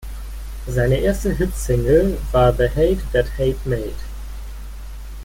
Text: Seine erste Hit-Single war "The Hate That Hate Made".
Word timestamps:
Seine 0.65 0.97
erste 0.99 1.31
Hit-Single 1.31 2.17
war 2.31 2.51
"The 2.53 2.67
Hate 2.69 3.03
That 3.13 3.27
Hate 3.37 3.59
Made". 3.65 3.93